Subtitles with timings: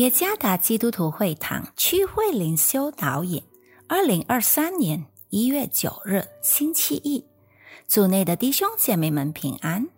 [0.00, 3.42] 耶加达基督徒会堂区会灵修导引，
[3.86, 7.22] 二零二三年一月九日星期一，
[7.86, 9.90] 组内的弟兄姐妹们平安。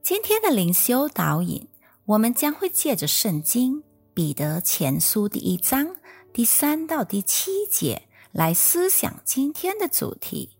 [0.00, 1.68] 今天的灵修导引，
[2.06, 5.94] 我们将会借着圣经彼得前书第一章
[6.32, 10.56] 第三到第七节来思想今天的主题：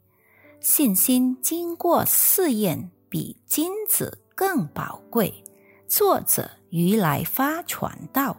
[0.61, 5.43] 信心经过试验，比金子更宝贵。
[5.87, 8.37] 作者于来发传道，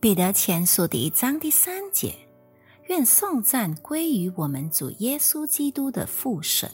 [0.00, 2.14] 彼得前书第一章第三节：
[2.86, 6.70] 愿颂赞归于我们主耶稣基督的父神，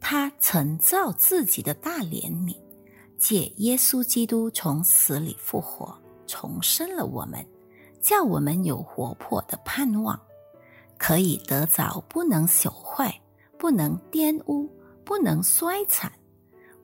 [0.00, 2.56] 他曾造自己的大怜悯，
[3.18, 5.94] 借耶稣基督从死里复活，
[6.26, 7.44] 重生了我们，
[8.00, 10.18] 叫我们有活泼的盼望，
[10.96, 13.14] 可以得着不能朽坏、
[13.58, 14.66] 不能玷污、
[15.04, 16.10] 不能衰残。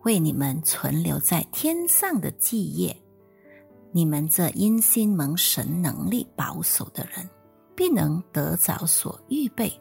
[0.03, 2.95] 为你们存留在天上的基业，
[3.97, 7.31] 你们这因心蒙神能力保守的人，
[7.77, 9.73] 必能得着所预备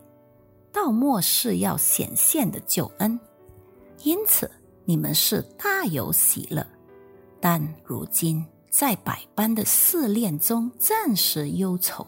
[0.72, 3.20] 到末世要显现的救恩。
[4.04, 4.48] 因此，
[4.86, 6.64] 你们是大有喜乐。
[7.42, 12.06] 但如今在百般的试炼中暂时忧愁，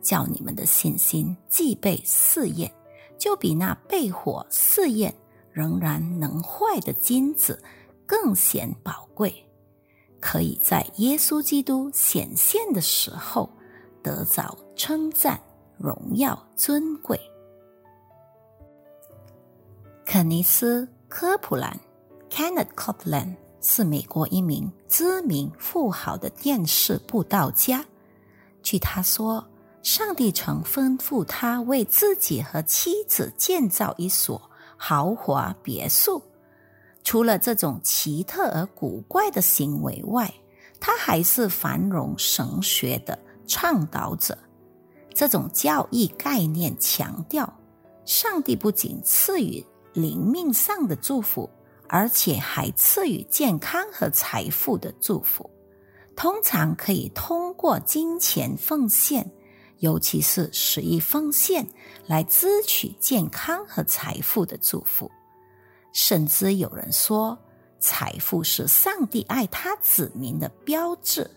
[0.00, 2.72] 叫你们的信心既被试验，
[3.18, 5.12] 就比那被火试验。
[5.50, 7.60] 仍然能坏的金子
[8.06, 9.34] 更显宝贵，
[10.24, 13.48] 可以在耶稣基督显现的时候
[14.02, 15.38] 得着称赞、
[15.76, 17.20] 荣耀、尊贵。
[20.06, 21.78] 肯尼斯·科普兰
[22.30, 27.84] （Kenneth Copeland） 是美国一名知名富豪的电视布道家。
[28.62, 29.46] 据他说，
[29.82, 34.40] 上帝曾吩咐他为自己和妻子建造一所。
[34.76, 36.22] 豪华别墅，
[37.04, 40.32] 除了这种奇特而古怪的行为外，
[40.80, 43.16] 他还是繁荣神学的
[43.46, 44.36] 倡导者。
[45.14, 47.60] 这种教义概念强调，
[48.04, 51.48] 上帝不仅赐予灵命上的祝福，
[51.88, 55.48] 而且还赐予健康和财富的祝福。
[56.16, 59.30] 通常可以通过金钱奉献。
[59.80, 61.66] 尤其是十亿奉献
[62.06, 65.10] 来支取健康和财富的祝福，
[65.94, 67.38] 甚至有人说，
[67.78, 71.30] 财富是上帝爱他子民的标志。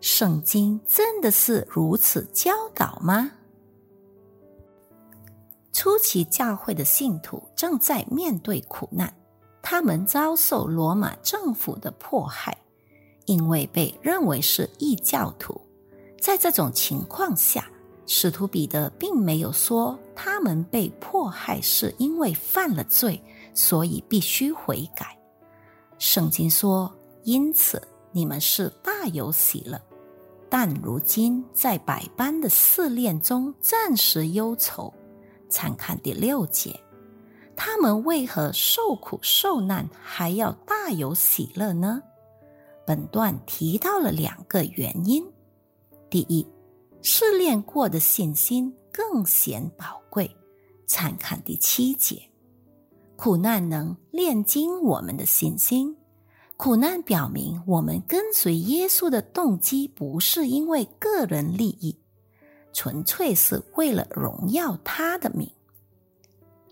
[0.00, 3.30] 圣经真的是如此教导吗？
[5.72, 9.14] 初期教会的信徒正在面对苦难，
[9.60, 12.56] 他们遭受罗马政府的迫害，
[13.26, 15.60] 因为被认为是异教徒。
[16.18, 17.68] 在这种情况下，
[18.06, 23.22] 使徒彼得并没有说他们被迫害是因为犯了罪，
[23.56, 25.18] 所以必须悔改。
[25.98, 26.94] 圣经说
[27.24, 29.80] ：“因此你们是大有喜乐，
[30.50, 34.92] 但如今在百般的试炼中暂时忧愁。”
[35.48, 36.78] 参看第六节，
[37.56, 42.02] 他们为何受苦受难还要大有喜乐呢？
[42.84, 45.24] 本段提到了两个原因。
[46.10, 46.46] 第一，
[47.00, 50.30] 试炼过的信心更显宝贵。
[50.86, 52.20] 参看第七节，
[53.16, 55.96] 苦难能炼精我们的信心。
[56.56, 61.98] 苦难表明，我们跟随耶稣的动机不是因为个人利益，
[62.72, 65.50] 纯粹是为了荣耀他的名。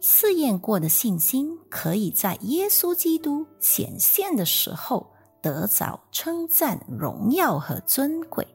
[0.00, 5.10] 试验过的信心，可以在耶稣基督显现的时候
[5.42, 8.46] 得着称赞、荣耀和尊贵。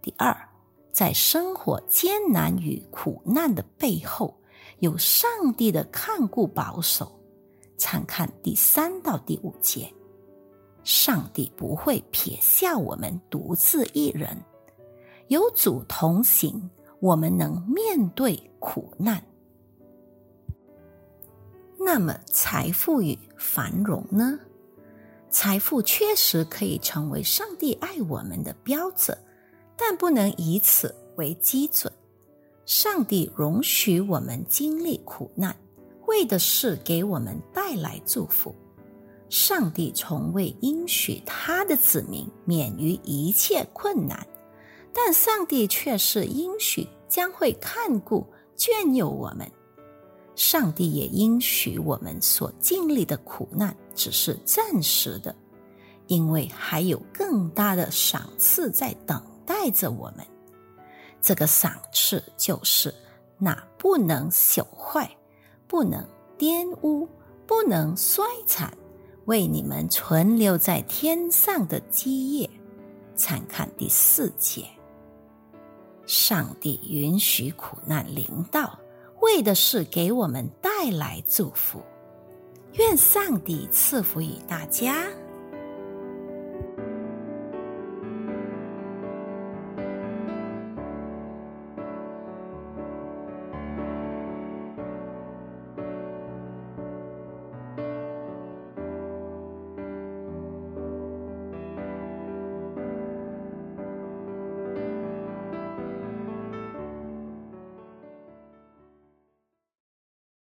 [0.00, 0.36] 第二，
[0.92, 4.36] 在生活艰难与苦难的背后，
[4.82, 7.10] 有上帝的看顾保守。
[7.76, 9.92] 参看第三到第五节，
[10.82, 14.36] 上帝不会撇下我们独自一人，
[15.28, 16.68] 有主同行，
[16.98, 19.24] 我们能面对苦难。
[21.78, 24.36] 那么，财富与繁荣呢？
[25.30, 29.16] 财富确实可以成为上帝爱我们的标准。
[29.76, 31.91] 但不能以此为基准。
[32.74, 35.54] 上帝容许我们经历苦难，
[36.06, 38.54] 为的是给我们带来祝福。
[39.28, 44.26] 上帝从未应许他的子民免于一切困难，
[44.90, 48.26] 但上帝却是应许将会看顾
[48.56, 49.46] 眷佑我们。
[50.34, 55.36] 上帝也应许我们所经历的苦难只是暂时的，
[56.06, 59.22] 因为还有更大的赏赐在等。
[59.44, 60.24] 待着我们，
[61.22, 62.92] 这个赏赐就是
[63.38, 65.08] 那不能朽坏、
[65.66, 66.04] 不能
[66.36, 67.08] 玷污、
[67.46, 68.76] 不能衰残、
[69.26, 72.50] 为你们存留在天上的基业。
[73.14, 74.66] 参看第四节。
[76.04, 78.76] 上帝允许苦难临到，
[79.20, 81.80] 为的是给我们带来祝福。
[82.72, 85.06] 愿上帝赐福于大家。